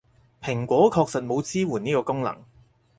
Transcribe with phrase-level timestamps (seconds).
[0.41, 2.43] 蘋果確實冇支援呢個功能